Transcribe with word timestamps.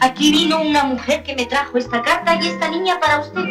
Aquí 0.00 0.32
vino 0.32 0.60
una 0.60 0.84
mujer 0.84 1.22
que 1.22 1.34
me 1.34 1.46
trajo 1.46 1.78
esta 1.78 2.02
carta 2.02 2.36
y 2.42 2.48
esta 2.48 2.68
niña 2.68 2.98
para 3.00 3.20
usted. 3.20 3.44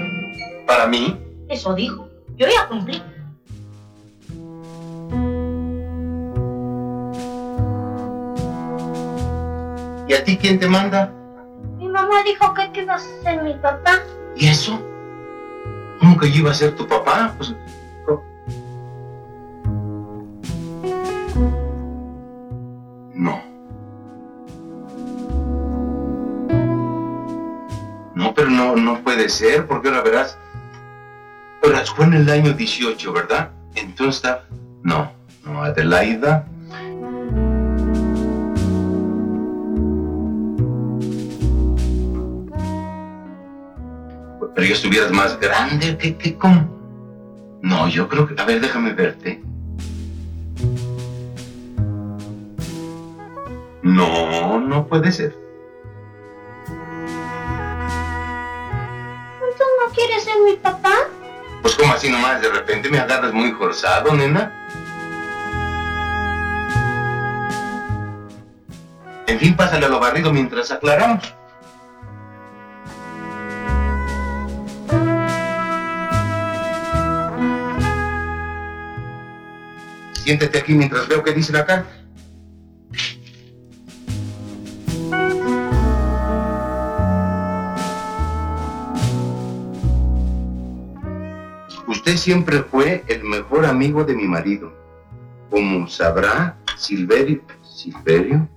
¿Para 0.68 0.88
mí? 0.88 1.22
Eso 1.53 1.75
dijo. 1.75 2.09
Yo 2.36 2.47
ya 2.47 2.68
cumplí. 2.68 3.00
¿Y 10.08 10.14
a 10.14 10.24
ti 10.24 10.36
quién 10.36 10.59
te 10.59 10.68
manda? 10.68 11.14
Mi 11.78 11.88
mamá 11.88 12.24
dijo 12.24 12.52
que 12.56 12.81
iba 12.81 12.96
a 12.96 13.00
ser 13.00 13.44
mi 13.44 13.53
papá. 13.53 14.00
¿Y 14.36 14.47
eso? 14.47 14.81
¿Cómo 16.00 16.18
que 16.18 16.31
yo 16.31 16.40
iba 16.40 16.50
a 16.50 16.56
ser 16.56 16.75
tu 16.75 16.88
papá? 16.88 17.36
Pues, 17.38 17.53
no. 23.14 23.44
No, 28.16 28.34
pero 28.34 28.50
no, 28.50 28.75
no 28.75 29.03
puede 29.03 29.30
ser, 29.30 29.68
porque 29.68 29.90
ahora 29.90 30.02
verás. 30.02 30.40
Fue 31.95 32.06
en 32.06 32.13
el 32.13 32.29
año 32.29 32.53
18, 32.53 33.13
¿verdad? 33.13 33.51
Entonces. 33.75 34.31
No, 34.84 35.11
no, 35.45 35.63
Adelaida 35.63 36.45
pero 44.53 44.67
yo 44.67 44.73
estuvieras 44.73 45.11
más 45.11 45.39
grande, 45.39 45.97
¿qué, 45.97 46.16
qué, 46.16 46.38
cómo? 46.38 46.69
No, 47.61 47.88
yo 47.88 48.07
creo 48.07 48.28
que, 48.28 48.40
a 48.40 48.45
ver, 48.45 48.61
déjame 48.61 48.94
verte. 48.94 49.41
No, 53.81 54.59
no 54.59 54.88
puede 54.88 55.11
ser. 55.11 55.35
¿Tú 59.57 59.63
no 59.81 59.91
quieres 59.94 60.23
ser 60.23 60.35
mi 60.45 60.55
papá? 60.57 60.94
Pues 61.63 61.75
como 61.75 61.94
así 61.94 62.09
nomás, 62.09 62.41
de 62.41 62.50
repente 62.50 62.90
me 62.90 63.00
agarras 63.00 63.31
muy 63.31 63.53
forzado, 63.53 64.13
nena. 64.13 64.51
En 69.25 69.40
fin, 69.40 69.56
pásale 69.56 69.85
a 69.85 69.90
lo 69.90 70.00
barrido 70.02 70.31
mientras 70.34 70.72
aclaramos. 70.72 71.34
Siéntete 80.12 80.59
aquí 80.59 80.73
mientras 80.73 81.07
veo 81.07 81.23
qué 81.23 81.31
dice 81.31 81.53
la 81.53 81.66
carta. 81.66 82.03
Siempre 92.18 92.63
fue 92.63 93.03
el 93.07 93.24
mejor 93.24 93.66
amigo 93.66 94.03
de 94.03 94.16
mi 94.16 94.28
marido. 94.28 94.72
Como 95.50 95.88
sabrá, 95.88 96.57
Silverio, 96.78 97.41
Silverio 97.62 98.47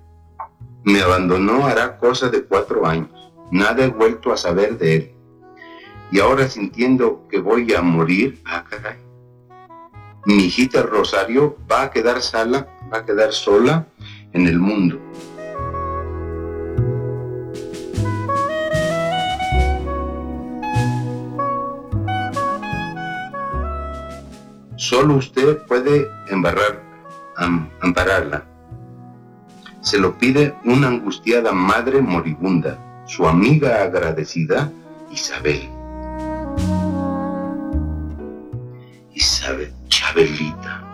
me 0.85 1.01
abandonó 1.01 1.67
hará 1.67 1.99
cosa 1.99 2.29
de 2.29 2.45
cuatro 2.45 2.87
años. 2.87 3.11
Nada 3.51 3.85
he 3.85 3.89
vuelto 3.89 4.33
a 4.33 4.37
saber 4.37 4.79
de 4.79 4.97
él. 4.97 5.13
Y 6.13 6.21
ahora 6.21 6.49
sintiendo 6.49 7.27
que 7.29 7.41
voy 7.41 7.75
a 7.75 7.83
morir, 7.83 8.41
ah, 8.45 8.65
caray 8.69 9.07
mi 10.27 10.47
hijita 10.47 10.83
Rosario 10.83 11.57
va 11.71 11.83
a 11.83 11.91
quedar 11.91 12.21
sola, 12.21 12.67
va 12.93 12.99
a 12.99 13.05
quedar 13.05 13.33
sola 13.33 13.87
en 14.33 14.49
el 14.49 14.59
mundo. 14.59 15.01
Solo 24.89 25.17
usted 25.17 25.59
puede 25.67 26.09
embarrar, 26.29 26.81
ampararla. 27.81 28.45
Se 29.81 29.99
lo 29.99 30.17
pide 30.17 30.55
una 30.65 30.87
angustiada 30.87 31.51
madre 31.51 32.01
moribunda, 32.01 32.79
su 33.05 33.27
amiga 33.27 33.83
agradecida, 33.83 34.71
Isabel. 35.11 35.69
Isabel. 39.13 39.73
Chabelita. 39.89 40.85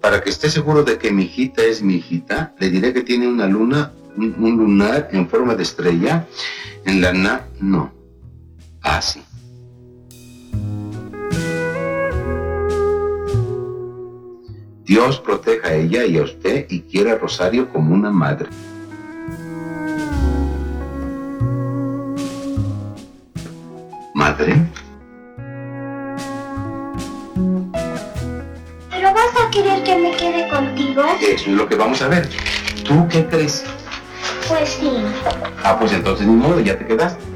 Para 0.00 0.22
que 0.22 0.30
esté 0.30 0.48
seguro 0.48 0.82
de 0.82 0.96
que 0.96 1.12
mi 1.12 1.24
hijita 1.24 1.62
es 1.62 1.82
mi 1.82 1.96
hijita, 1.96 2.54
le 2.58 2.70
diré 2.70 2.94
que 2.94 3.02
tiene 3.02 3.28
una 3.28 3.46
luna, 3.46 3.92
un, 4.16 4.34
lunar 4.38 5.10
en 5.12 5.28
forma 5.28 5.54
de 5.54 5.62
estrella 5.62 6.26
en 6.86 7.02
la 7.02 7.12
na... 7.12 7.46
No 7.60 7.97
así. 8.96 9.22
Dios 14.84 15.20
proteja 15.20 15.68
a 15.68 15.74
ella 15.74 16.06
y 16.06 16.16
a 16.16 16.22
usted 16.22 16.66
y 16.70 16.80
quiere 16.80 17.10
a 17.10 17.18
Rosario 17.18 17.70
como 17.70 17.94
una 17.94 18.10
madre. 18.10 18.48
¿Madre? 24.14 24.56
¿Pero 28.90 29.12
vas 29.12 29.46
a 29.46 29.50
querer 29.50 29.84
que 29.84 29.96
me 29.96 30.16
quede 30.16 30.48
contigo? 30.48 31.02
Eso 31.20 31.50
es 31.50 31.56
lo 31.56 31.68
que 31.68 31.76
vamos 31.76 32.00
a 32.00 32.08
ver. 32.08 32.26
¿Tú 32.84 33.06
qué 33.08 33.26
crees? 33.26 33.64
Pues 34.48 34.70
sí. 34.70 34.90
Ah, 35.62 35.78
pues 35.78 35.92
entonces 35.92 36.26
ni 36.26 36.34
modo, 36.34 36.60
ya 36.60 36.78
te 36.78 36.86
quedaste. 36.86 37.27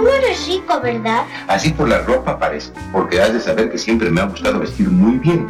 Tú 0.00 0.06
no 0.06 0.14
eres 0.14 0.46
rico, 0.46 0.80
¿verdad? 0.80 1.26
Así 1.46 1.74
por 1.74 1.86
la 1.86 1.98
ropa 1.98 2.38
parece, 2.38 2.72
porque 2.90 3.20
has 3.20 3.34
de 3.34 3.40
saber 3.40 3.70
que 3.70 3.76
siempre 3.76 4.08
me 4.08 4.22
ha 4.22 4.24
gustado 4.24 4.58
vestir 4.58 4.88
muy 4.88 5.18
bien. 5.18 5.46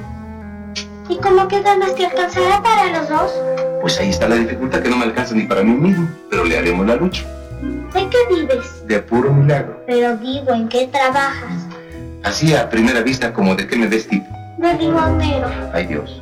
¿Y 1.08 1.16
cómo 1.18 1.46
que 1.46 1.62
ganas 1.62 1.94
te 1.94 2.06
alcanzará 2.06 2.60
para 2.60 2.98
los 2.98 3.08
dos? 3.08 3.32
Pues 3.80 4.00
ahí 4.00 4.08
está 4.08 4.28
la 4.28 4.34
dificultad 4.34 4.80
que 4.80 4.88
no 4.88 4.96
me 4.96 5.04
alcanza 5.04 5.36
ni 5.36 5.44
para 5.44 5.62
mí 5.62 5.70
mismo, 5.70 6.08
pero 6.28 6.42
le 6.42 6.58
haremos 6.58 6.84
la 6.84 6.96
lucha. 6.96 7.24
¿De 7.94 8.08
qué 8.08 8.18
vives? 8.28 8.84
De 8.88 8.98
puro 8.98 9.32
milagro. 9.32 9.84
Pero 9.86 10.16
digo, 10.16 10.52
¿en 10.52 10.68
qué 10.68 10.88
trabajas? 10.88 11.68
Así 12.24 12.52
a 12.52 12.68
primera 12.68 13.02
vista 13.02 13.32
como 13.32 13.54
de 13.54 13.68
qué 13.68 13.76
me 13.76 13.86
ves 13.86 14.08
tipo. 14.08 14.26
De 14.58 14.74
limondero. 14.74 15.48
Ay 15.72 15.86
Dios. 15.86 16.20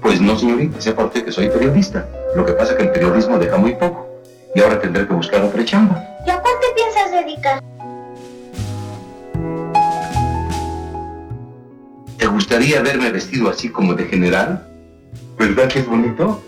Pues 0.00 0.22
no, 0.22 0.38
señorita, 0.38 0.80
sepa 0.80 1.04
usted 1.04 1.22
que 1.22 1.32
soy 1.32 1.50
periodista. 1.50 2.08
Lo 2.34 2.46
que 2.46 2.52
pasa 2.52 2.72
es 2.72 2.78
que 2.78 2.84
el 2.84 2.92
periodismo 2.92 3.38
deja 3.38 3.56
muy 3.56 3.74
poco. 3.74 4.06
Y 4.54 4.60
ahora 4.60 4.80
tendré 4.80 5.06
que 5.06 5.14
buscar 5.14 5.42
otra 5.42 5.64
chamba. 5.64 6.04
¿Y 6.26 6.30
a 6.30 6.40
cuál 6.40 6.54
te 6.60 6.66
piensas 6.74 7.10
dedicar? 7.10 7.60
¿Te 12.18 12.26
gustaría 12.26 12.82
verme 12.82 13.10
vestido 13.10 13.50
así 13.50 13.68
como 13.68 13.94
de 13.94 14.04
general? 14.04 14.66
¿Verdad 15.38 15.68
que 15.68 15.80
es 15.80 15.86
bonito? 15.86 16.40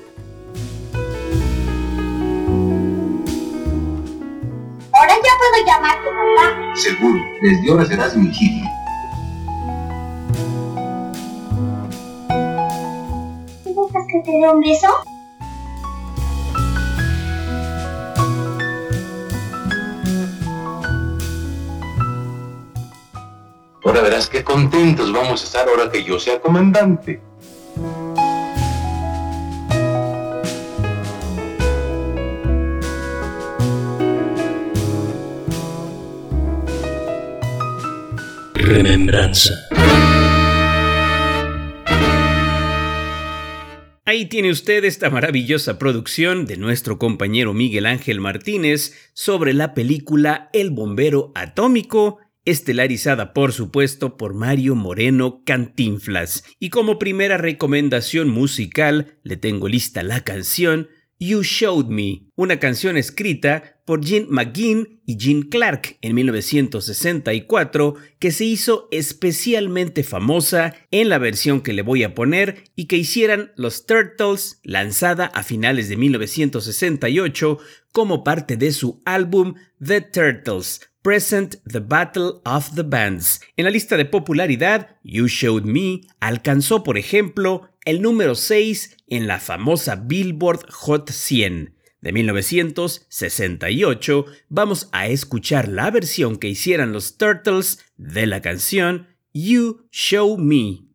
Ahora 4.93 5.15
ya 5.15 5.33
puedo 5.39 5.67
llamarte 5.67 6.09
papá. 6.09 6.77
Seguro, 6.77 7.21
desde 7.43 7.71
ahora 7.71 7.85
serás 7.87 8.17
mi. 8.17 8.31
¿Te 13.65 13.71
dejas 13.71 14.07
que 14.09 14.21
te 14.25 14.31
dé 14.31 14.49
un 14.49 14.61
beso? 14.61 14.89
Ahora 23.93 24.05
verás 24.05 24.27
qué 24.27 24.43
contentos 24.43 25.13
vamos 25.13 25.43
a 25.43 25.45
estar 25.45 25.69
ahora 25.69 25.91
que 25.91 26.03
yo 26.03 26.19
sea 26.19 26.41
comandante. 26.41 27.21
Remembranza. 38.55 39.53
Ahí 44.07 44.25
tiene 44.25 44.51
usted 44.51 44.87
esta 44.87 45.11
maravillosa 45.11 45.79
producción 45.79 46.47
de 46.47 46.57
nuestro 46.57 46.99
compañero 46.99 47.53
Miguel 47.53 47.85
Ángel 47.85 48.21
Martínez 48.21 48.95
sobre 49.13 49.53
la 49.53 49.75
película 49.75 50.49
El 50.55 50.71
bombero 50.71 51.31
atómico, 51.35 52.22
estelarizada 52.45 53.33
por 53.33 53.53
supuesto 53.53 54.17
por 54.17 54.35
Mario 54.35 54.75
Moreno 54.75 55.43
Cantinflas. 55.45 56.45
Y 56.59 56.71
como 56.71 56.99
primera 56.99 57.39
recomendación 57.39 58.29
musical 58.29 59.19
le 59.23 59.37
tengo 59.37 59.69
lista 59.69 60.03
la 60.03 60.23
canción 60.23 60.89
You 61.19 61.43
Showed 61.45 61.87
Me, 61.87 62.27
una 62.35 62.59
canción 62.59 62.97
escrita 62.97 63.81
por 63.85 64.05
Gene 64.05 64.27
McGinn 64.29 65.01
y 65.07 65.17
Gene 65.21 65.49
Clark 65.49 65.99
en 66.01 66.17
1964 66.17 67.95
que 68.19 68.33
se 68.33 68.45
hizo 68.45 68.89
especialmente 68.91 70.03
famosa 70.03 70.75
en 70.91 71.09
la 71.09 71.19
versión 71.19 71.61
que 71.61 71.73
le 71.73 71.83
voy 71.83 72.03
a 72.03 72.17
poner 72.17 72.65
y 72.75 72.87
que 72.87 72.97
hicieran 72.97 73.53
los 73.57 73.87
Turtles 73.87 74.59
lanzada 74.65 75.27
a 75.27 75.45
finales 75.45 75.89
de 75.89 75.97
1968 75.97 77.59
como 77.93 78.25
parte 78.25 78.57
de 78.57 78.73
su 78.73 79.01
álbum 79.05 79.55
The 79.81 80.01
Turtles. 80.01 80.92
Present 81.03 81.57
the 81.65 81.81
Battle 81.81 82.41
of 82.45 82.77
the 82.77 82.85
Bands. 82.85 83.41
En 83.57 83.65
la 83.65 83.73
lista 83.73 83.97
de 83.97 84.05
popularidad, 84.05 85.01
You 85.03 85.27
Showed 85.27 85.65
Me 85.65 86.03
alcanzó, 86.21 86.85
por 86.85 86.97
ejemplo, 86.97 87.71
el 87.85 88.03
número 88.03 88.37
6 88.37 88.99
en 89.09 89.27
la 89.27 89.41
famosa 89.41 89.97
Billboard 89.97 90.71
Hot 90.71 91.11
100. 91.11 91.75
De 92.01 92.13
1968 92.13 94.27
vamos 94.49 94.89
a 94.93 95.09
escuchar 95.09 95.67
la 95.69 95.91
versión 95.91 96.37
que 96.37 96.47
hicieran 96.49 96.93
los 96.93 97.17
Turtles 97.17 97.81
de 97.97 98.27
la 98.27 98.41
canción 98.41 99.09
You 99.33 99.89
Show 99.91 100.39
Me. 100.39 100.92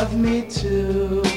Love 0.00 0.14
me 0.14 0.42
too. 0.42 1.27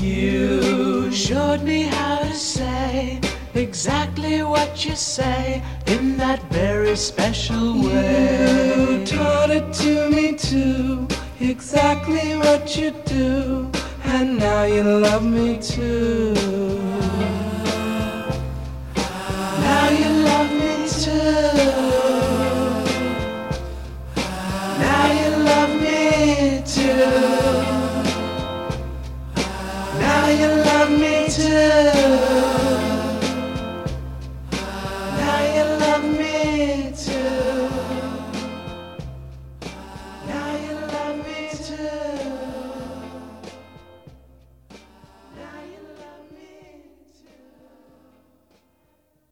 You. 0.00 1.10
Showed 1.10 1.62
me 1.62 1.82
how 1.82 2.18
to 2.18 2.34
say 2.34 3.20
exactly 3.54 4.42
what 4.42 4.84
you 4.84 4.96
say 4.96 5.62
in 5.86 6.16
that 6.16 6.42
very 6.50 6.96
special 6.96 7.71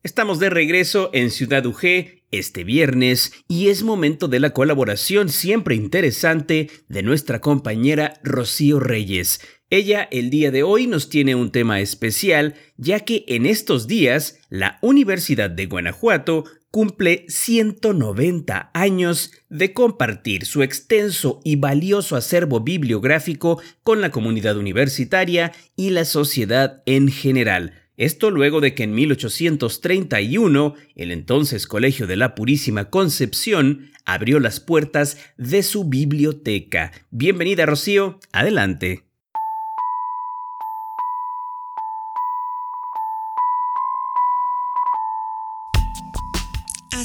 Estamos 0.03 0.39
de 0.39 0.49
regreso 0.49 1.11
en 1.13 1.31
Ciudad 1.31 1.67
UG 1.67 1.83
este 2.31 2.65
viernes 2.65 3.33
y 3.47 3.69
es 3.69 3.83
momento 3.83 4.27
de 4.27 4.41
la 4.41 4.55
colaboración 4.55 5.29
siempre 5.29 5.75
interesante 5.75 6.71
de 6.89 7.03
nuestra 7.03 7.43
compañera 7.43 8.15
Rocío 8.23 8.81
Reyes. 8.81 9.41
Ella 9.73 10.09
el 10.11 10.31
día 10.31 10.51
de 10.51 10.65
hoy 10.65 10.89
nos 10.89 11.09
tiene 11.09 11.37
un 11.37 11.53
tema 11.53 11.79
especial 11.79 12.57
ya 12.77 13.01
que 13.01 13.25
en 13.29 13.47
estos 13.47 13.87
días 13.87 14.41
la 14.49 14.79
Universidad 14.83 15.49
de 15.49 15.67
Guanajuato 15.67 16.43
cumple 16.73 17.25
190 17.29 18.73
años 18.75 19.31
de 19.49 19.73
compartir 19.73 20.45
su 20.45 20.65
extenso 20.65 21.41
y 21.45 21.55
valioso 21.55 22.17
acervo 22.17 22.61
bibliográfico 22.61 23.63
con 23.85 24.01
la 24.01 24.11
comunidad 24.11 24.57
universitaria 24.57 25.53
y 25.77 25.91
la 25.91 26.05
sociedad 26.05 26.83
en 26.85 27.07
general. 27.07 27.75
Esto 27.97 28.33
luego 28.33 28.61
de 28.61 28.75
que 28.75 28.83
en 28.83 28.95
1831 28.95 30.75
el 30.97 31.13
entonces 31.13 31.69
Colegio 31.69 32.09
de 32.09 32.17
la 32.17 32.35
Purísima 32.35 32.91
Concepción 32.91 33.93
abrió 34.05 34.41
las 34.41 34.59
puertas 34.59 35.17
de 35.37 35.63
su 35.63 35.85
biblioteca. 35.85 36.91
Bienvenida 37.13 37.67
Rocío, 37.67 38.19
adelante. 38.33 39.10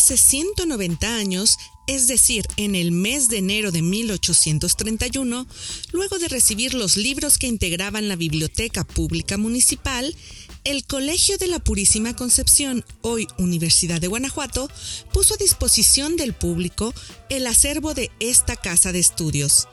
Hace 0.05 0.17
190 0.17 1.15
años, 1.15 1.57
es 1.88 2.05
decir, 2.05 2.45
en 2.57 2.75
el 2.75 2.91
mes 2.91 3.27
de 3.27 3.39
enero 3.39 3.71
de 3.71 3.81
1831, 3.81 5.47
luego 5.93 6.19
de 6.19 6.27
recibir 6.27 6.75
los 6.75 6.95
libros 6.95 7.39
que 7.39 7.47
integraban 7.47 8.07
la 8.07 8.15
Biblioteca 8.15 8.83
Pública 8.83 9.38
Municipal, 9.38 10.15
el 10.63 10.85
Colegio 10.85 11.39
de 11.39 11.47
la 11.47 11.57
Purísima 11.57 12.15
Concepción, 12.15 12.85
hoy 13.01 13.27
Universidad 13.39 14.00
de 14.00 14.05
Guanajuato, 14.05 14.69
puso 15.12 15.33
a 15.33 15.38
disposición 15.38 16.17
del 16.17 16.33
público 16.33 16.93
el 17.31 17.47
acervo 17.47 17.95
de 17.95 18.12
esta 18.19 18.55
casa 18.55 18.91
de 18.91 19.00
estudios. 19.00 19.67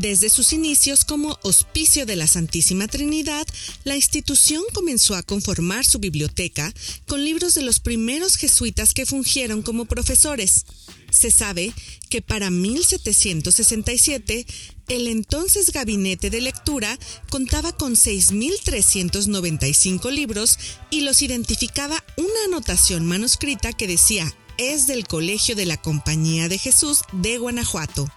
Desde 0.00 0.28
sus 0.28 0.52
inicios 0.52 1.04
como 1.04 1.38
Hospicio 1.42 2.04
de 2.04 2.16
la 2.16 2.26
Santísima 2.26 2.88
Trinidad, 2.88 3.46
la 3.84 3.94
institución 3.94 4.64
comenzó 4.72 5.14
a 5.14 5.22
conformar 5.22 5.84
su 5.84 6.00
biblioteca 6.00 6.74
con 7.06 7.24
libros 7.24 7.54
de 7.54 7.62
los 7.62 7.78
primeros 7.78 8.34
jesuitas 8.34 8.92
que 8.92 9.06
fungieron 9.06 9.62
como 9.62 9.84
profesores. 9.84 10.66
Se 11.12 11.30
sabe 11.30 11.72
que 12.10 12.22
para 12.22 12.50
1767 12.50 14.46
el 14.88 15.06
entonces 15.06 15.70
gabinete 15.70 16.28
de 16.28 16.40
lectura 16.40 16.98
contaba 17.30 17.70
con 17.70 17.94
6.395 17.94 20.10
libros 20.10 20.58
y 20.90 21.02
los 21.02 21.22
identificaba 21.22 22.02
una 22.16 22.44
anotación 22.46 23.06
manuscrita 23.06 23.72
que 23.72 23.86
decía 23.86 24.34
es 24.58 24.88
del 24.88 25.06
Colegio 25.06 25.54
de 25.54 25.66
la 25.66 25.76
Compañía 25.76 26.48
de 26.48 26.58
Jesús 26.58 27.02
de 27.12 27.38
Guanajuato. 27.38 28.10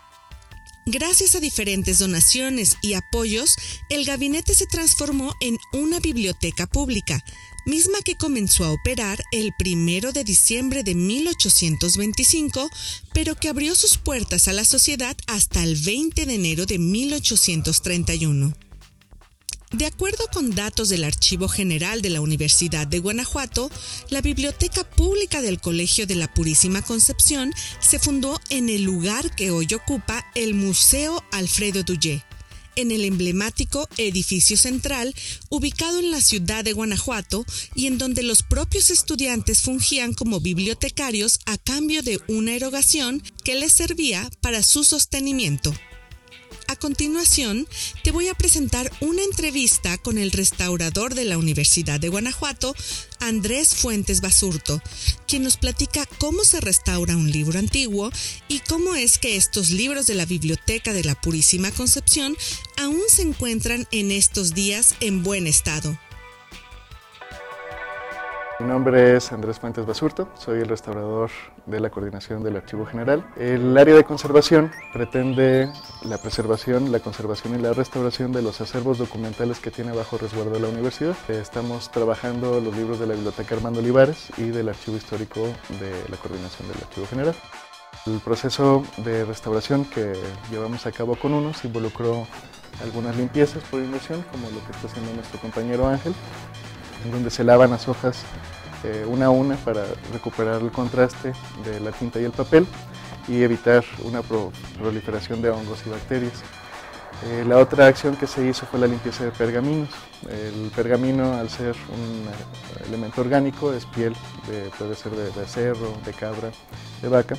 Gracias 0.89 1.36
a 1.36 1.41
diferentes 1.41 2.00
donaciones 2.00 2.77
y 2.82 2.94
apoyos, 2.94 3.58
el 3.89 4.06
gabinete 4.06 4.56
se 4.56 4.67
transformó 4.67 5.34
en 5.41 5.58
una 5.74 6.00
biblioteca 6.00 6.65
pública, 6.65 7.22
misma 7.65 7.98
que 8.06 8.15
comenzó 8.15 8.63
a 8.63 8.72
operar 8.72 9.22
el 9.34 9.51
primero 9.60 10.13
de 10.13 10.24
diciembre 10.24 10.84
de 10.84 10.96
1825, 10.96 12.70
pero 13.13 13.36
que 13.36 13.50
abrió 13.50 13.75
sus 13.75 13.98
puertas 13.98 14.48
a 14.48 14.53
la 14.53 14.63
sociedad 14.63 15.17
hasta 15.27 15.62
el 15.62 15.75
20 15.75 16.25
de 16.25 16.34
enero 16.34 16.65
de 16.65 16.79
1831. 16.79 18.66
De 19.74 19.86
acuerdo 19.86 20.24
con 20.31 20.55
datos 20.55 20.88
del 20.88 21.03
Archivo 21.03 21.50
General 21.50 22.01
de 22.01 22.09
la 22.09 22.21
Universidad 22.21 22.88
de 22.88 23.00
Guanajuato, 23.00 23.69
la 24.09 24.21
Biblioteca 24.21 24.89
Pública 24.89 25.41
del 25.41 25.59
Colegio 25.59 26.07
de 26.07 26.15
la 26.15 26.33
Purísima 26.33 26.81
Concepción 26.81 27.53
se 27.81 28.00
fundó 28.00 28.39
en 28.50 28.69
el 28.69 28.83
lugar 28.83 29.36
que 29.36 29.51
hoy 29.51 29.67
ocupa 29.75 30.25
el 30.36 30.53
Museo 30.53 31.21
Alfredo 31.33 31.83
Duyé, 31.83 32.24
en 32.77 32.91
el 32.91 33.03
emblemático 33.03 33.89
edificio 33.97 34.55
central 34.55 35.13
ubicado 35.50 36.00
en 36.00 36.12
la 36.12 36.21
ciudad 36.21 36.63
de 36.63 36.71
Guanajuato 36.71 37.45
y 37.75 37.88
en 37.88 37.97
donde 37.97 38.24
los 38.24 38.43
propios 38.43 38.89
estudiantes 38.89 39.62
fungían 39.62 40.13
como 40.13 40.39
bibliotecarios 40.39 41.41
a 41.45 41.57
cambio 41.57 42.03
de 42.03 42.21
una 42.29 42.53
erogación 42.53 43.21
que 43.43 43.55
les 43.55 43.74
servía 43.74 44.29
para 44.39 44.63
su 44.63 44.86
sostenimiento. 44.86 45.74
A 46.69 46.75
continuación, 46.75 47.65
te 48.03 48.12
voy 48.12 48.27
a 48.27 48.33
presentar 48.33 48.91
una 49.00 49.24
entrevista 49.24 49.97
con 49.97 50.17
el 50.17 50.31
restaurador 50.31 51.15
de 51.15 51.24
la 51.24 51.38
Universidad 51.38 51.97
de 51.97 52.09
Guanajuato, 52.09 52.75
Andrés 53.21 53.74
Fuentes 53.74 54.19
Basurto, 54.19 54.81
quien 55.27 55.43
nos 55.43 55.55
platica 55.55 56.05
cómo 56.19 56.43
se 56.43 56.59
restaura 56.59 57.15
un 57.15 57.31
libro 57.31 57.57
antiguo 57.57 58.12
y 58.50 58.59
cómo 58.59 58.95
es 58.95 59.17
que 59.17 59.38
estos 59.38 59.69
libros 59.69 60.07
de 60.07 60.15
la 60.15 60.25
Biblioteca 60.25 60.91
de 60.91 61.05
la 61.05 61.15
Purísima 61.15 61.71
Concepción 61.71 62.36
aún 62.75 63.01
se 63.07 63.21
encuentran 63.21 63.88
en 63.91 64.12
estos 64.12 64.53
días 64.53 64.95
en 65.00 65.24
buen 65.24 65.47
estado. 65.47 65.97
Mi 68.59 68.65
nombre 68.65 69.15
es 69.15 69.31
Andrés 69.31 69.59
Fuentes 69.59 69.85
Basurto, 69.85 70.29
soy 70.33 70.61
el 70.61 70.67
restaurador 70.67 71.29
de 71.67 71.79
la 71.79 71.91
Coordinación 71.91 72.41
del 72.41 72.55
Archivo 72.55 72.87
General. 72.87 73.23
El 73.37 73.77
área 73.77 73.93
de 73.93 74.03
conservación 74.03 74.71
pretende 74.93 75.71
la 76.01 76.17
preservación, 76.17 76.91
la 76.91 76.99
conservación 76.99 77.53
y 77.53 77.61
la 77.61 77.73
restauración 77.73 78.31
de 78.31 78.41
los 78.41 78.59
acervos 78.59 78.97
documentales 78.97 79.59
que 79.59 79.69
tiene 79.69 79.91
bajo 79.91 80.17
resguardo 80.17 80.59
la 80.59 80.69
universidad. 80.69 81.15
Estamos 81.29 81.91
trabajando 81.91 82.59
los 82.59 82.75
libros 82.75 82.99
de 82.99 83.05
la 83.05 83.13
Biblioteca 83.13 83.53
Armando 83.53 83.79
Olivares 83.79 84.29
y 84.37 84.45
del 84.45 84.69
Archivo 84.69 84.97
Histórico 84.97 85.41
de 85.79 85.91
la 86.09 86.17
Coordinación 86.17 86.67
del 86.67 86.77
Archivo 86.77 87.05
General. 87.05 87.35
El 88.07 88.19
proceso 88.21 88.83
de 88.97 89.23
restauración 89.23 89.85
que 89.85 90.13
llevamos 90.49 90.87
a 90.87 90.91
cabo 90.91 91.15
con 91.15 91.35
unos 91.35 91.63
involucró 91.63 92.25
algunas 92.81 93.15
limpiezas 93.17 93.61
por 93.65 93.81
inmersión, 93.81 94.25
como 94.31 94.49
lo 94.49 94.65
que 94.65 94.71
está 94.71 94.87
haciendo 94.87 95.13
nuestro 95.13 95.39
compañero 95.39 95.87
Ángel, 95.87 96.15
en 97.05 97.11
donde 97.11 97.29
se 97.29 97.43
lavan 97.43 97.69
las 97.69 97.87
hojas 97.87 98.25
eh, 98.84 99.05
una 99.07 99.27
a 99.27 99.29
una 99.29 99.55
para 99.55 99.86
recuperar 100.12 100.62
el 100.62 100.72
contraste 100.72 101.34
de 101.65 101.79
la 101.79 101.91
tinta 101.91 102.19
y 102.19 102.25
el 102.25 102.31
papel 102.31 102.67
y 103.27 103.41
evitar 103.43 103.84
una 104.03 104.22
pro 104.22 104.51
proliferación 104.77 105.41
de 105.41 105.50
hongos 105.50 105.84
y 105.86 105.89
bacterias. 105.89 106.43
Eh, 107.25 107.43
la 107.48 107.57
otra 107.57 107.88
acción 107.88 108.15
que 108.15 108.27
se 108.27 108.46
hizo 108.46 108.65
fue 108.67 108.79
la 108.79 108.88
limpieza 108.88 109.25
de 109.25 109.31
pergaminos. 109.31 109.89
El 110.29 110.72
pergamino, 110.75 111.34
al 111.34 111.50
ser 111.50 111.75
un 111.91 112.88
elemento 112.88 113.22
orgánico, 113.22 113.74
es 113.74 113.86
piel, 113.86 114.13
de, 114.48 114.69
puede 114.77 114.96
ser 114.96 115.13
de, 115.13 115.31
de, 115.31 115.48
cerro, 115.48 115.93
de 116.05 116.13
cabra, 116.13 116.51
de 117.01 117.07
vaca. 117.07 117.36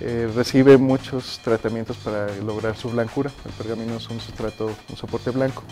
Eh, 0.00 0.28
recibe 0.34 0.78
muchos 0.78 1.38
tratamientos 1.44 1.96
para 1.98 2.34
lograr 2.36 2.76
su 2.76 2.90
blancura. 2.90 3.30
El 3.44 3.52
pergamino 3.52 3.96
es 3.96 4.08
un 4.08 4.18
sustrato, 4.18 4.70
un 4.88 4.96
soporte 4.96 5.30
blanco. 5.30 5.62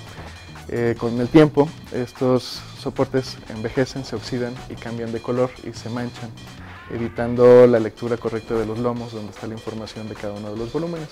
Eh, 0.72 0.94
con 0.96 1.20
el 1.20 1.26
tiempo 1.26 1.68
estos 1.92 2.62
soportes 2.78 3.38
envejecen, 3.48 4.04
se 4.04 4.14
oxidan 4.14 4.54
y 4.68 4.76
cambian 4.76 5.10
de 5.10 5.20
color 5.20 5.50
y 5.64 5.72
se 5.72 5.90
manchan, 5.90 6.30
evitando 6.90 7.66
la 7.66 7.80
lectura 7.80 8.16
correcta 8.16 8.54
de 8.54 8.66
los 8.66 8.78
lomos 8.78 9.12
donde 9.12 9.32
está 9.32 9.48
la 9.48 9.54
información 9.54 10.08
de 10.08 10.14
cada 10.14 10.34
uno 10.34 10.52
de 10.52 10.56
los 10.56 10.72
volúmenes. 10.72 11.08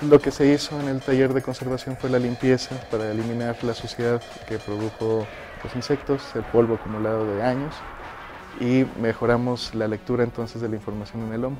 Lo 0.00 0.20
que 0.20 0.30
se 0.30 0.46
hizo 0.46 0.80
en 0.80 0.86
el 0.86 1.00
taller 1.00 1.34
de 1.34 1.42
conservación 1.42 1.96
fue 1.96 2.08
la 2.08 2.20
limpieza 2.20 2.76
para 2.88 3.10
eliminar 3.10 3.56
la 3.64 3.74
suciedad 3.74 4.22
que 4.46 4.58
produjo 4.58 5.26
los 5.64 5.74
insectos, 5.74 6.22
el 6.36 6.44
polvo 6.44 6.74
acumulado 6.74 7.26
de 7.26 7.42
años 7.42 7.74
y 8.60 8.86
mejoramos 9.00 9.74
la 9.74 9.88
lectura 9.88 10.22
entonces 10.22 10.62
de 10.62 10.68
la 10.68 10.76
información 10.76 11.26
en 11.26 11.32
el 11.32 11.40
lomo. 11.40 11.58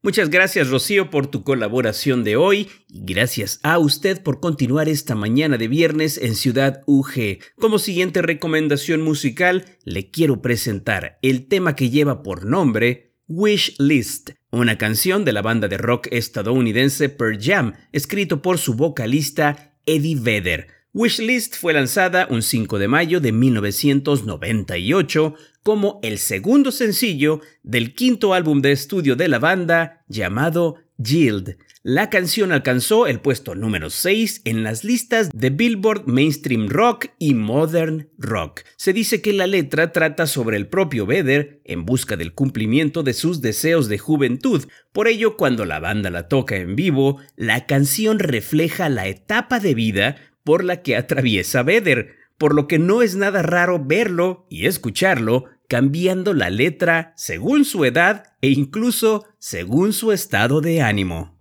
Muchas 0.02 0.28
gracias 0.28 0.68
Rocío 0.68 1.08
por 1.08 1.28
tu 1.28 1.44
colaboración 1.44 2.24
de 2.24 2.36
hoy 2.36 2.68
y 2.90 3.00
gracias 3.06 3.58
a 3.62 3.78
usted 3.78 4.22
por 4.22 4.38
continuar 4.38 4.86
esta 4.86 5.14
mañana 5.14 5.56
de 5.56 5.66
viernes 5.66 6.18
en 6.18 6.34
Ciudad 6.34 6.82
UG. 6.84 7.38
Como 7.58 7.78
siguiente 7.78 8.20
recomendación 8.20 9.00
musical, 9.00 9.64
le 9.84 10.10
quiero 10.10 10.42
presentar 10.42 11.18
el 11.22 11.48
tema 11.48 11.74
que 11.74 11.88
lleva 11.88 12.22
por 12.22 12.44
nombre 12.44 13.14
Wish 13.28 13.76
List 13.78 14.32
una 14.58 14.78
canción 14.78 15.24
de 15.24 15.32
la 15.32 15.42
banda 15.42 15.68
de 15.68 15.78
rock 15.78 16.08
estadounidense 16.10 17.08
Pearl 17.08 17.38
Jam, 17.40 17.74
escrito 17.92 18.42
por 18.42 18.58
su 18.58 18.74
vocalista 18.74 19.76
Eddie 19.86 20.18
Vedder. 20.20 20.66
Wishlist 20.92 21.56
fue 21.56 21.72
lanzada 21.72 22.26
un 22.30 22.42
5 22.42 22.78
de 22.78 22.86
mayo 22.86 23.18
de 23.20 23.32
1998 23.32 25.34
como 25.64 25.98
el 26.02 26.18
segundo 26.18 26.70
sencillo 26.70 27.40
del 27.62 27.94
quinto 27.94 28.32
álbum 28.32 28.62
de 28.62 28.70
estudio 28.70 29.16
de 29.16 29.28
la 29.28 29.40
banda 29.40 30.04
llamado 30.08 30.76
Yield. 30.98 31.56
La 31.82 32.08
canción 32.08 32.50
alcanzó 32.50 33.06
el 33.06 33.20
puesto 33.20 33.54
número 33.54 33.90
6 33.90 34.42
en 34.44 34.62
las 34.62 34.84
listas 34.84 35.28
de 35.34 35.50
Billboard 35.50 36.06
Mainstream 36.06 36.68
Rock 36.68 37.08
y 37.18 37.34
Modern 37.34 38.08
Rock. 38.16 38.62
Se 38.76 38.92
dice 38.92 39.20
que 39.20 39.32
la 39.32 39.46
letra 39.46 39.92
trata 39.92 40.26
sobre 40.26 40.56
el 40.56 40.66
propio 40.66 41.04
Vedder 41.04 41.60
en 41.64 41.84
busca 41.84 42.16
del 42.16 42.32
cumplimiento 42.32 43.02
de 43.02 43.12
sus 43.12 43.42
deseos 43.42 43.88
de 43.88 43.98
juventud. 43.98 44.66
Por 44.92 45.08
ello, 45.08 45.36
cuando 45.36 45.66
la 45.66 45.78
banda 45.78 46.08
la 46.08 46.28
toca 46.28 46.56
en 46.56 46.74
vivo, 46.74 47.20
la 47.36 47.66
canción 47.66 48.18
refleja 48.18 48.88
la 48.88 49.06
etapa 49.06 49.60
de 49.60 49.74
vida 49.74 50.16
por 50.42 50.64
la 50.64 50.80
que 50.80 50.96
atraviesa 50.96 51.62
Vedder, 51.62 52.16
por 52.38 52.54
lo 52.54 52.66
que 52.66 52.78
no 52.78 53.02
es 53.02 53.14
nada 53.14 53.42
raro 53.42 53.84
verlo 53.84 54.46
y 54.48 54.66
escucharlo 54.66 55.46
cambiando 55.68 56.34
la 56.34 56.50
letra 56.50 57.12
según 57.16 57.64
su 57.64 57.84
edad 57.84 58.24
e 58.40 58.50
incluso 58.50 59.26
según 59.38 59.92
su 59.92 60.12
estado 60.12 60.60
de 60.60 60.82
ánimo. 60.82 61.34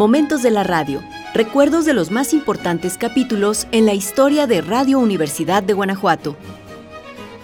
Momentos 0.00 0.42
de 0.42 0.50
la 0.50 0.64
radio. 0.64 1.02
Recuerdos 1.34 1.84
de 1.84 1.92
los 1.92 2.10
más 2.10 2.32
importantes 2.32 2.96
capítulos 2.96 3.66
en 3.70 3.84
la 3.84 3.92
historia 3.92 4.46
de 4.46 4.62
Radio 4.62 4.98
Universidad 4.98 5.62
de 5.62 5.74
Guanajuato. 5.74 6.38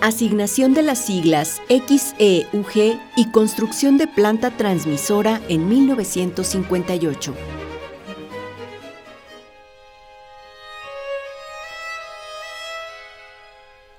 Asignación 0.00 0.72
de 0.72 0.80
las 0.80 1.04
siglas 1.04 1.60
XEUG 1.68 2.98
y 3.14 3.30
construcción 3.30 3.98
de 3.98 4.06
planta 4.06 4.56
transmisora 4.56 5.42
en 5.50 5.68
1958. 5.68 7.34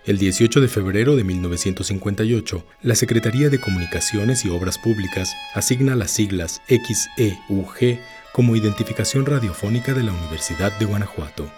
El 0.03 0.17
18 0.17 0.61
de 0.61 0.67
febrero 0.67 1.15
de 1.15 1.23
1958, 1.25 2.65
la 2.81 2.95
Secretaría 2.95 3.49
de 3.49 3.59
Comunicaciones 3.59 4.45
y 4.45 4.49
Obras 4.49 4.79
Públicas 4.79 5.35
asigna 5.53 5.95
las 5.95 6.09
siglas 6.09 6.61
XEUG 6.69 7.99
como 8.37 8.55
identificación 8.55 9.25
radiofónica 9.25 9.95
de 9.95 10.03
la 10.03 10.11
Universidad 10.11 10.71
de 10.77 10.85
Guanajuato. 10.85 11.49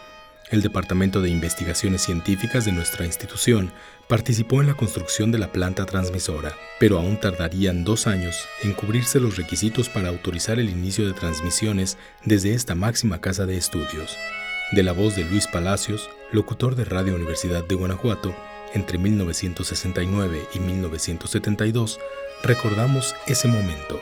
El 0.49 0.61
Departamento 0.61 1.19
de 1.19 1.29
Investigaciones 1.29 2.03
Científicas 2.03 2.63
de 2.63 2.71
nuestra 2.71 3.05
institución 3.05 3.73
participó 4.07 4.61
en 4.61 4.67
la 4.67 4.75
construcción 4.75 5.29
de 5.33 5.39
la 5.39 5.51
planta 5.51 5.85
transmisora, 5.85 6.53
pero 6.79 6.97
aún 6.97 7.19
tardarían 7.19 7.83
dos 7.83 8.07
años 8.07 8.47
en 8.63 8.71
cubrirse 8.71 9.19
los 9.19 9.35
requisitos 9.35 9.89
para 9.89 10.07
autorizar 10.07 10.57
el 10.57 10.69
inicio 10.69 11.05
de 11.05 11.11
transmisiones 11.11 11.97
desde 12.23 12.53
esta 12.53 12.75
máxima 12.75 13.19
casa 13.19 13.45
de 13.45 13.57
estudios 13.57 14.15
de 14.71 14.83
la 14.83 14.93
voz 14.93 15.17
de 15.17 15.25
Luis 15.25 15.47
Palacios, 15.47 16.09
locutor 16.31 16.75
de 16.75 16.85
Radio 16.85 17.15
Universidad 17.15 17.65
de 17.65 17.75
Guanajuato, 17.75 18.33
entre 18.73 18.99
1969 18.99 20.47
y 20.53 20.59
1972, 20.59 21.99
recordamos 22.41 23.15
ese 23.27 23.49
momento. 23.49 23.99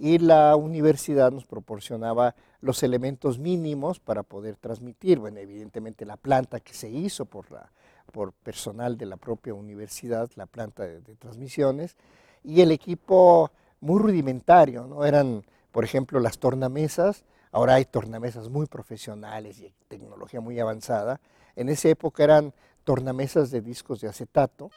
Y 0.00 0.18
la 0.18 0.56
universidad 0.56 1.30
nos 1.30 1.44
proporcionaba 1.44 2.34
los 2.60 2.82
elementos 2.82 3.38
mínimos 3.38 4.00
para 4.00 4.22
poder 4.22 4.56
transmitir. 4.56 5.18
Bueno, 5.18 5.38
evidentemente 5.38 6.04
la 6.06 6.16
planta 6.16 6.58
que 6.58 6.72
se 6.72 6.88
hizo 6.88 7.26
por, 7.26 7.52
la, 7.52 7.70
por 8.10 8.32
personal 8.32 8.96
de 8.96 9.04
la 9.06 9.18
propia 9.18 9.52
universidad, 9.52 10.28
la 10.36 10.46
planta 10.46 10.84
de, 10.84 11.02
de 11.02 11.14
transmisiones, 11.16 11.96
y 12.42 12.62
el 12.62 12.72
equipo 12.72 13.50
muy 13.80 14.00
rudimentario, 14.00 14.86
¿no? 14.86 15.04
Eran, 15.04 15.44
por 15.70 15.84
ejemplo, 15.84 16.18
las 16.18 16.38
tornamesas, 16.38 17.24
Ahora 17.52 17.74
hay 17.74 17.84
tornamesas 17.84 18.48
muy 18.48 18.66
profesionales 18.66 19.58
y 19.60 19.74
tecnología 19.88 20.40
muy 20.40 20.60
avanzada. 20.60 21.20
En 21.56 21.68
esa 21.68 21.88
época 21.88 22.22
eran 22.22 22.54
tornamesas 22.84 23.50
de 23.50 23.60
discos 23.60 24.00
de 24.00 24.08
acetato. 24.08 24.70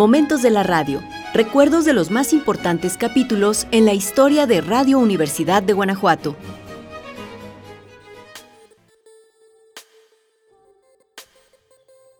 Momentos 0.00 0.40
de 0.40 0.48
la 0.48 0.62
radio. 0.62 1.02
Recuerdos 1.34 1.84
de 1.84 1.92
los 1.92 2.10
más 2.10 2.32
importantes 2.32 2.96
capítulos 2.96 3.66
en 3.70 3.84
la 3.84 3.92
historia 3.92 4.46
de 4.46 4.62
Radio 4.62 4.98
Universidad 4.98 5.62
de 5.62 5.74
Guanajuato. 5.74 6.36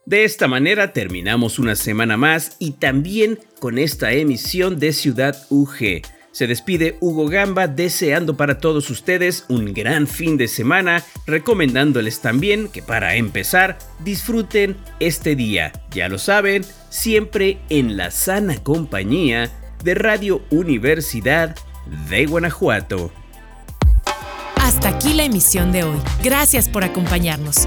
De 0.05 0.25
esta 0.25 0.47
manera 0.47 0.93
terminamos 0.93 1.59
una 1.59 1.75
semana 1.75 2.19
más 2.19 2.55
y 2.59 2.73
también 2.73 3.39
con 3.61 3.79
esta 3.79 4.13
emisión 4.13 4.79
de 4.79 4.93
Ciudad 4.93 5.47
UG. 5.49 6.03
Se 6.33 6.47
despide 6.47 6.97
Hugo 7.01 7.29
Gamba 7.29 7.67
deseando 7.67 8.37
para 8.37 8.59
todos 8.59 8.89
ustedes 8.91 9.45
un 9.49 9.75
gran 9.75 10.07
fin 10.07 10.37
de 10.37 10.47
semana, 10.47 11.03
recomendándoles 11.27 12.21
también 12.21 12.69
que 12.69 12.83
para 12.83 13.17
empezar 13.17 13.79
disfruten 14.05 14.77
este 15.01 15.35
día, 15.35 15.73
ya 15.91 16.09
lo 16.09 16.19
saben, 16.19 16.65
siempre 16.89 17.59
en 17.69 17.97
la 17.97 18.11
sana 18.13 18.63
compañía 18.63 19.51
de 19.83 19.95
Radio 19.95 20.43
Universidad 20.51 21.57
de 22.09 22.27
Guanajuato. 22.27 23.11
Hasta 24.57 24.91
aquí 24.91 25.15
la 25.15 25.25
emisión 25.25 25.73
de 25.73 25.83
hoy. 25.83 25.99
Gracias 26.23 26.69
por 26.69 26.85
acompañarnos. 26.85 27.67